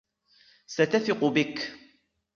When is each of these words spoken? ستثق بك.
ستثق 0.67 1.23
بك. 1.25 1.73